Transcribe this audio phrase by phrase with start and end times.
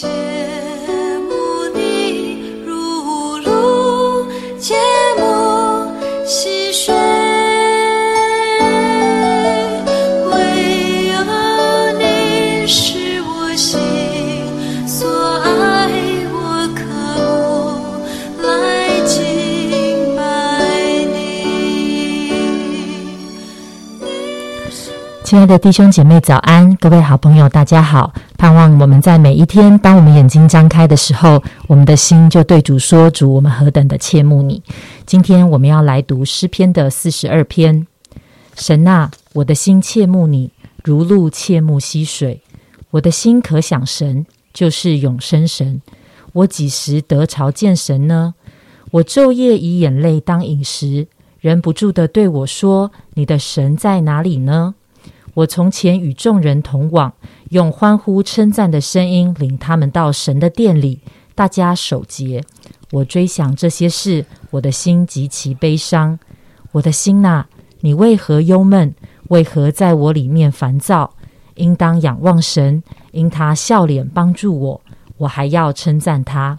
[0.00, 0.27] 切
[25.28, 26.74] 亲爱的弟兄姐妹，早安！
[26.76, 28.14] 各位好朋友，大家好！
[28.38, 34.62] 盼望我们在每一天，当我们眼睛张开的时候，我们的心就对主说：“主，我们何等的切慕你！”
[35.04, 37.86] 今天我们要来读诗篇的四十二篇。
[38.56, 40.50] 神啊，我的心切慕你，
[40.82, 42.40] 如露切慕溪水。
[42.92, 44.24] 我的心可想神，
[44.54, 45.82] 就是永生神。
[46.32, 48.32] 我几时得朝见神呢？
[48.92, 51.06] 我昼夜以眼泪当饮食，
[51.38, 54.74] 忍不住的对我说：“你的神在哪里呢？”
[55.38, 57.12] 我从前与众人同往，
[57.50, 61.00] 用欢呼称赞的声音领他们到神的殿里，
[61.36, 62.42] 大家守节。
[62.90, 66.18] 我追想这些事，我的心极其悲伤。
[66.72, 67.46] 我的心呐、
[67.82, 68.92] 你为何忧闷？
[69.28, 71.14] 为何在我里面烦躁？
[71.54, 72.82] 应当仰望神，
[73.12, 74.80] 因他笑脸帮助我，
[75.18, 76.58] 我还要称赞他。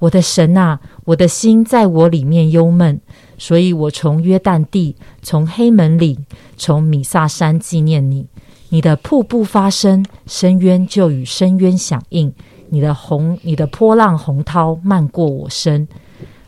[0.00, 3.00] 我的神呐、我的心在我里面忧闷，
[3.38, 6.24] 所以我从约旦地，从黑门岭，
[6.56, 8.26] 从米萨山纪念你。
[8.70, 12.32] 你的瀑布发声，深渊就与深渊响应；
[12.70, 15.86] 你的洪，你的波浪洪涛漫过我身。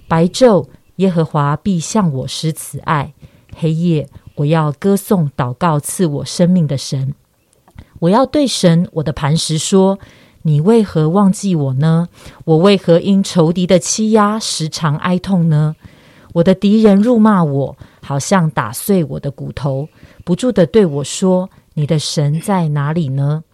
[0.09, 0.67] 白昼，
[0.97, 3.13] 耶和华必向我施慈爱；
[3.55, 7.15] 黑夜，我要歌颂祷告赐我生命的神。
[8.01, 9.99] 我要对神我的磐石说
[10.43, 12.09] ：“你为何忘记我呢？
[12.45, 15.77] 我为何因仇敌的欺压时常哀痛呢？
[16.35, 19.89] 我的敌人辱骂我，好像打碎我的骨头，
[20.25, 23.45] 不住的对我说：“你的神在哪里呢？”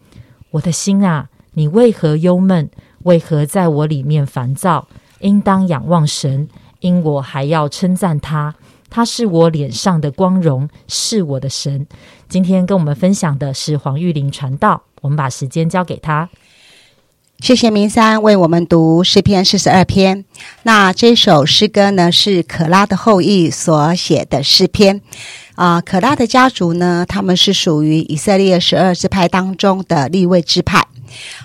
[0.51, 2.71] 我的心啊，你为何忧闷？
[3.05, 4.89] 为何在我里面烦躁？
[5.21, 6.49] 应当仰望神，
[6.81, 8.55] 因我还要称赞他。
[8.91, 11.87] 他是我脸上的光荣，是我的神。
[12.29, 16.29] 今天跟我们分享的是黄玉玲传道，我们把时间交给他。
[17.45, 20.25] 谢谢明山为我们读诗篇四十二篇。
[20.63, 25.03] 那这首诗歌呢，是可拉的后裔所写的诗篇。
[25.55, 30.87] 啊、可拉的家族呢，他们是属于以色列十二支派当中的立位支派。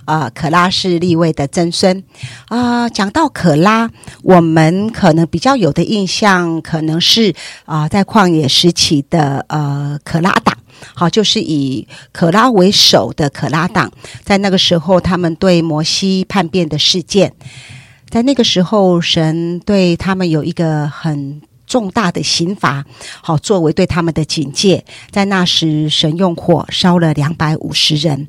[0.05, 2.01] 啊、可拉是立位的曾孙。
[2.47, 3.91] 啊、讲到可拉，
[4.23, 10.57] 我们可能比较有的印象，可能是啊、在旷野时期的呃可拉党。
[10.93, 13.91] 好，就是以可拉为首的可拉党，
[14.23, 17.33] 在那个时候，他们对摩西叛变的事件，
[18.09, 22.83] 在那个时候，神对他们有一个很重大的刑罚，
[23.21, 24.83] 好作为对他们的警戒。
[25.11, 28.27] 在那时，神用火烧了两百五十人。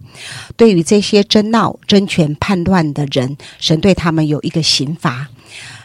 [0.56, 5.28] 对于这些争闹、争权、叛乱的人，神对他们有一个刑罚。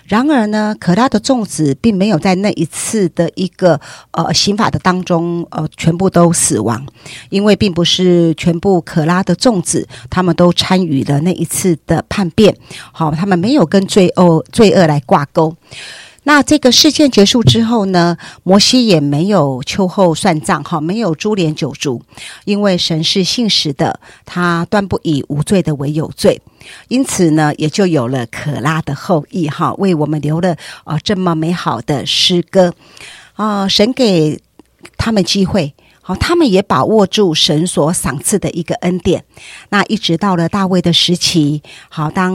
[0.08, 3.80] 然而呢，可拉的粽子并没有在那一次的一个
[4.12, 6.86] 呃刑法的当中呃全部都死亡，
[7.30, 12.56] 因为并不是全部可拉的粽子他们都参与了那一次的叛变，
[12.92, 15.56] 好、他们没有跟罪恶罪恶来挂钩。
[16.28, 22.02] 那这个事件结束之后呢，摩西也没有秋后算账，哈，没有株连九族，
[22.46, 26.42] 因为神是信实的，他断不以无罪的为有罪。
[26.88, 32.74] 因此呢，也就有了可拉的后裔哈，为我们留了啊、这么美好的诗歌
[33.34, 34.42] 啊、神给
[34.98, 35.76] 他们机会。
[36.08, 39.24] 好，他们也把握住神所赏赐的一个恩典。
[39.70, 42.32] 那一直到了大卫的时期，好，当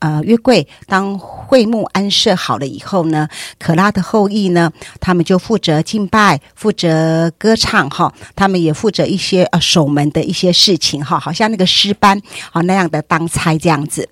[0.00, 3.26] 呃约柜当会幕安设好了以后呢，
[3.58, 12.20] 可拉的后裔呢，他们就负责敬拜，负责歌唱哈，他们也负责一些呃守门的一些事情哈，好像那个诗班
[12.52, 14.06] 啊那样的当差这样子。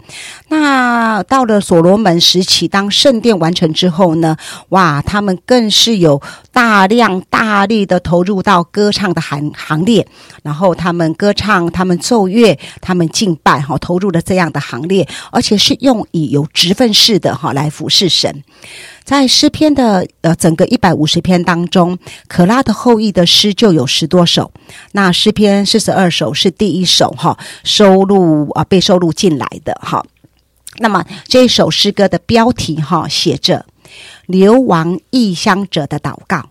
[0.49, 4.35] 那到了所罗门时期，当圣殿完成之后呢，
[4.71, 6.23] 哇，他们更是有
[6.55, 10.07] 大量大力的投入到歌唱的行行列，
[10.45, 18.45] 然后他们歌唱，他们奏乐，他们敬拜，哈，投入了这样的行列，而且是用以有职分式的哈来服侍神。
[19.03, 21.99] 在诗篇的呃整个一百五十篇当中，
[22.29, 24.53] 可拉的后裔的诗就有十多首。
[24.93, 30.03] 那诗篇四十二首是第一首哈，收录啊、被收录进来的哈。
[30.79, 33.67] 那么这首诗歌的标题哈写着
[34.26, 36.49] “流亡异乡者的祷告”。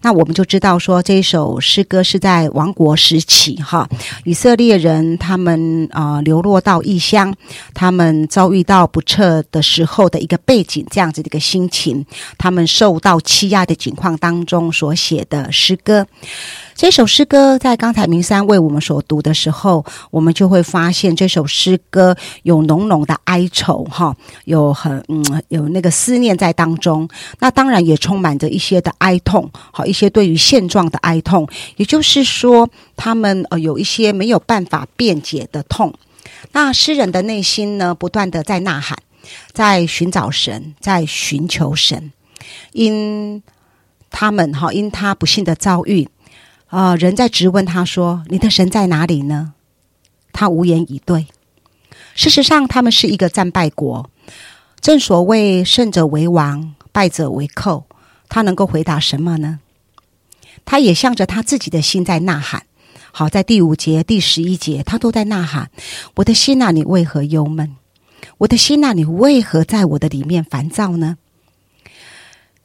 [0.00, 3.88] 那我们就知道说，这首诗歌是在亡国时期哈，
[4.24, 7.34] 以色列人他们啊、流落到异乡，
[7.74, 12.06] 他们遭遇到不测的时候的一个背景，这样子的一个心情，
[12.38, 16.06] 他们受到欺压的情况当中所写的诗歌。
[16.78, 27.08] 这首诗歌在刚才明山为我们所读的时候，我们就会发现这首诗歌有浓浓的哀愁，哈，有很嗯有那个思念在当中。
[27.40, 31.48] 那当然也充满着一些的哀痛，好一些对于现状的哀痛，
[31.78, 35.92] 也就是说，他们呃有一些没有办法辩解的痛。
[36.52, 38.96] 那诗人的内心呢，不断的在呐喊，
[39.52, 42.12] 在寻找神，在寻求神，
[42.70, 43.42] 因
[44.10, 46.08] 他们哈，因他不幸的遭遇。
[46.68, 46.94] 啊！
[46.96, 49.54] 人在质问他说：“你的神在哪里呢？”
[50.32, 51.26] 他无言以对。
[52.14, 54.10] 事实上，他们是一个战败国。
[54.80, 57.86] 正所谓“胜者为王，败者为寇”。
[58.28, 59.60] 他能够回答什么呢？
[60.66, 62.64] 他也向着他自己的心在呐喊。
[63.10, 65.70] 好，在第五节、第十一节，他都在呐喊
[66.16, 67.76] ：“我的心啊，你为何忧闷？
[68.38, 71.16] 我的心啊，你为何在我的里面烦躁呢？”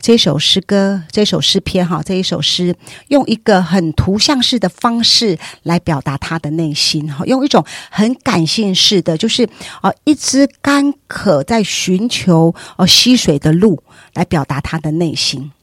[0.04, 2.76] 这首诗歌，这首诗篇，哈，这一首诗，
[3.08, 9.48] 用一个很图像式的方式来表达他的内心，哈，用一种很感性式的，就是
[9.82, 13.82] 啊，一只干渴在寻求哦溪水的鹿，
[14.14, 15.54] 来表达他的内心。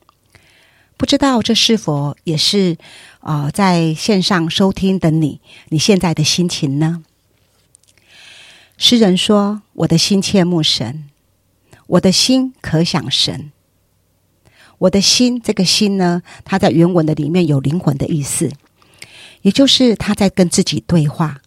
[0.97, 2.79] 不知道这是否也是
[3.19, 7.05] 啊，在线上收听的你，你现在的心情呢？
[8.79, 11.11] 诗人说：“我的心切慕神，
[11.87, 13.53] 我的心可想神。”
[14.81, 18.51] 我的心，这个心呢，它在原文的里面有灵魂的意思，
[19.43, 21.43] 也就是他在跟自己对话。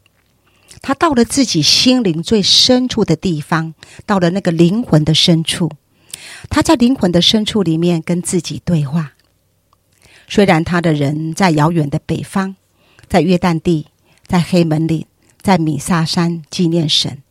[0.84, 3.74] 他到了自己心灵最深处的地方，
[4.06, 5.72] 到了那个灵魂的深处，
[6.48, 9.14] 他在灵魂的深处里面跟自己对话。
[10.28, 12.56] 虽然他的人在遥远的北方，
[13.10, 13.88] 在约旦地，
[14.28, 15.08] 在黑门岭，
[15.42, 17.24] 在米萨山纪念神，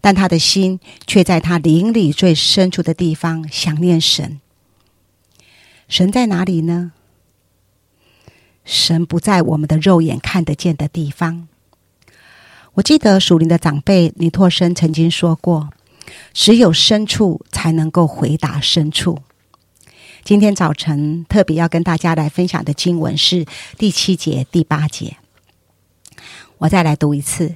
[0.00, 4.40] 但他的心却在他灵里最深处的地方想念神。
[5.96, 6.90] 神在哪里呢？
[8.64, 11.46] 神不在我们的肉眼看得见的地方。
[12.72, 15.70] 我记得属灵的长辈尼托生曾经说过
[16.34, 19.20] ：“只有深处才能够回答深处。”
[20.24, 23.46] 今天早晨特别要跟大家来分享的经文是
[23.78, 25.18] 第七节、第八节。
[26.58, 27.54] 我再来读一次：“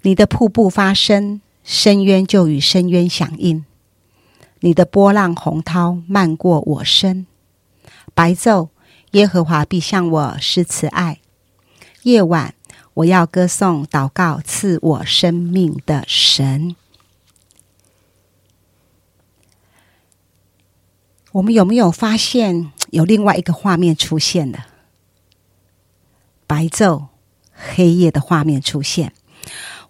[0.00, 3.66] 你的瀑布发声，深渊就与深渊响应。”
[4.60, 7.26] 你的波浪洪涛漫过我身，
[8.14, 8.70] 白昼
[9.12, 11.20] 耶和华必向我施慈爱；
[12.02, 12.54] 夜晚
[12.94, 16.74] 我要歌颂祷告赐我生命的神。
[21.32, 24.66] 我们有没有发现有另外一个画面出现了？
[26.46, 27.08] 白昼
[27.52, 29.12] 黑夜的画面出现。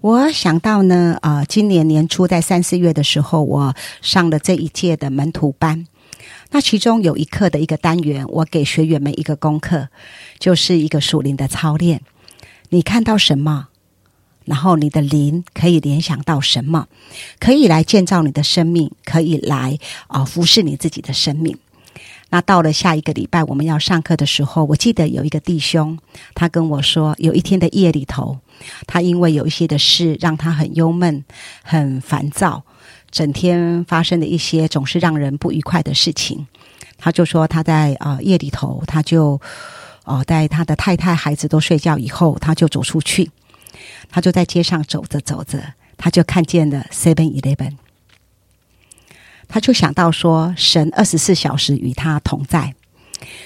[0.00, 5.86] 我想到呢，呃，今年年初在三四月的时候，我上了这一届的门徒班。
[6.50, 9.88] 那其中有一课的一个单元，我给学员们一个功课，
[10.38, 12.02] 就是一个属灵的操练。
[12.68, 13.68] 你看到什么？
[14.44, 16.86] 然后你的灵可以联想到什么？
[17.40, 21.58] 可以来建造你的生命，可以来啊服侍你自己的生命。
[22.36, 25.98] 那到了下一个礼拜我们要上课的时候，我记得有一个弟兄，
[26.34, 28.38] 他跟我说，有一天的夜里头，
[28.86, 31.24] 他因为有一些的事让他很忧闷、
[31.62, 32.62] 很烦躁，
[33.10, 36.46] 整天发生的一些总是让人不愉快的事情。
[36.98, 39.40] 他就说他在啊夜里头，他就
[40.04, 43.30] 哦在他的太太、孩子都睡觉以后，他就走出去，
[44.10, 47.76] 他就在街上走着走着，他就看见了 Seven Eleven。
[49.48, 52.74] 他就想到说，神二十四小时与他同在。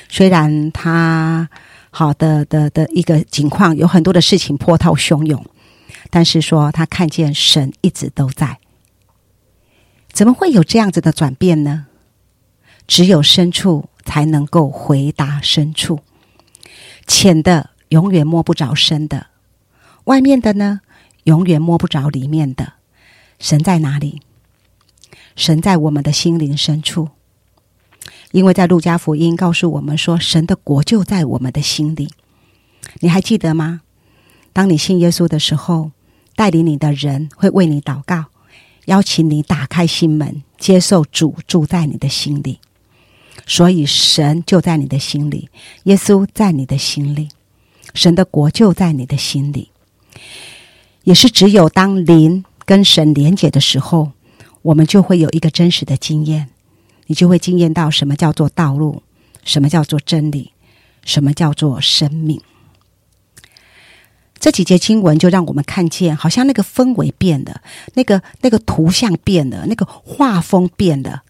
[0.09, 1.49] 虽然他
[1.90, 5.45] 好的的的一个情况有很多的事情波涛汹涌，
[6.11, 8.59] 但是说他看见神一直都在。
[10.12, 11.87] 怎么会有这样子的转变呢？
[12.88, 16.00] 只有深处才能够回答深处，
[17.07, 19.28] 浅的永远摸不着深的，
[20.04, 20.80] 外面的呢
[21.25, 22.73] 永远摸不着里面的。
[23.38, 24.23] 神在哪里？
[25.40, 27.09] 神在我们的心灵深处，
[28.30, 32.11] 因为在路加福音告诉我们说，神的国就在我们的心里。
[32.99, 33.80] 你还记得吗？
[34.52, 35.92] 当你信耶稣的时候，
[36.37, 38.26] 带领你的人会为你祷告，
[38.85, 42.59] 邀请你打开心门，接受主住在你的心里。
[43.47, 45.49] 所以，神就在你的心里，
[45.85, 47.30] 耶稣在你的心里，
[47.94, 49.70] 神的国就在你的心里。
[51.04, 54.12] 也是只有当灵跟神连结的时候。
[54.62, 56.50] 我们就会有一个真实的经验，
[57.07, 59.02] 你就会经验到什么叫做道路，
[59.45, 60.52] 什么叫做真理，
[61.05, 62.40] 什么叫做生命。
[64.38, 67.62] 这几节经文就让我们看见，好像那个氛围变了，
[67.95, 71.25] 那个那个图像变了，那个画风变了，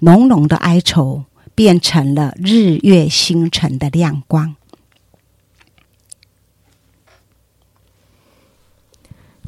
[0.00, 1.24] 浓浓的哀愁
[1.54, 4.56] 变成了日月星辰的亮光。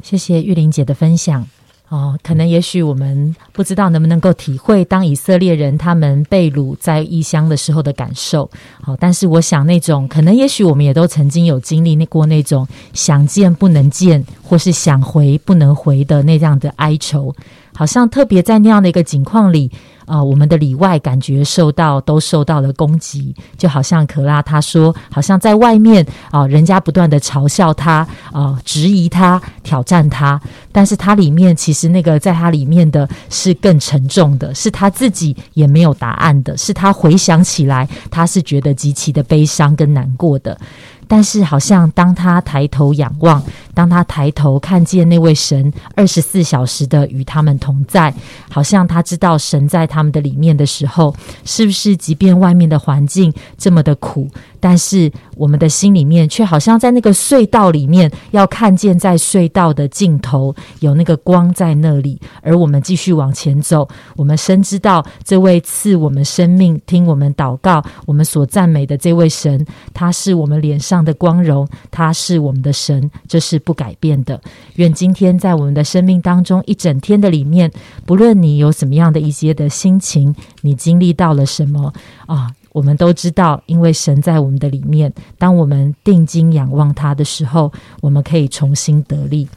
[0.03, 1.47] 谢谢玉玲姐的分享。
[1.89, 8.49] 哦，可能也许我们不知道能不能够体会当以色列人他们被掳在异乡的时候的感受。
[8.81, 17.33] 好，但是我想那种可能也许我们也都曾经有经历那过那种想见不能见，或是想回不能回的那样的哀愁。
[17.77, 19.71] 好像特别在那样的一个境况里，
[20.07, 30.41] 啊，我们的里外感觉受到都受到了攻击，就好像可拉他说，好像在外面啊，人家不断的嘲笑他，啊，质疑他，挑战他，
[30.71, 40.59] 但是他里面其实那个在他里面的是更沉重的，是他自己也没有答案的，是他回想起来，他是觉得极其的悲伤跟难过的。
[41.07, 43.41] 但是，好像当他抬头仰望，
[43.73, 48.13] 当他抬头看见那位神二十四小时的与他们同在，
[48.49, 63.87] 好像他知道神在他们的里面的时候，是不是即便外面的环境这么的苦，但是我们的心里面却好像在那个隧道里面，要看见在隧道的尽头有那个光在那里，而我们继续往前走。
[64.17, 70.97] 我们深知道这位赐我们生命、听我们祷告、我们所赞美的这位神，他是我们脸上。
[71.07, 74.41] 的光荣，他是我们的神，这是不改变的。
[74.75, 77.71] 愿今天在我们的生命当中一整天的里面，
[78.05, 81.93] 不论你有什么样的一些的心情，你经历到了什么
[82.25, 85.11] 啊，我们都知道，因为神在我们的里面。
[85.39, 89.47] 当我们定睛仰望他的时候，我们可以重新得力。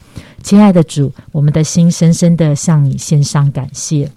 [0.43, 4.11] 亲爱的主，我们的心深深的向你献上感谢。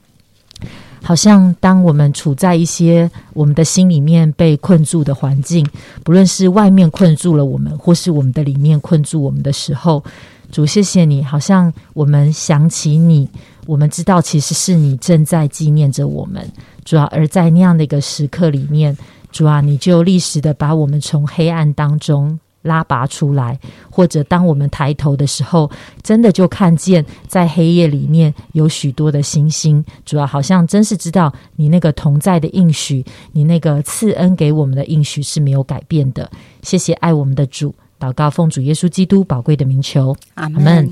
[1.02, 5.68] 好像当我们处在一些我们的心里面被困住的环境，
[6.06, 10.02] 不论是外面困住了我们，或是我们的里面困住我们的时候，
[10.50, 11.22] 主谢谢你。
[11.22, 13.28] 好像我们想起你，
[13.66, 16.48] 我们知道其实是你正在纪念着我们。
[16.86, 18.98] 主要而在那样的一个时刻里面，
[19.32, 22.40] 主啊，你就立时的把我们从黑暗当中。
[22.64, 25.70] 拉拔出来，或者当我们抬头的时候，
[26.02, 29.84] 真的就看见在黑夜里面有许多的星星。
[30.06, 33.04] 主要好像真是知道你那个同在的应许，
[33.34, 36.32] 你那个赐恩给我们的应许是没有改变的。
[36.62, 40.90] 谢谢爱我们的主，祷告奉主耶稣基督宝贵的名求，阿门。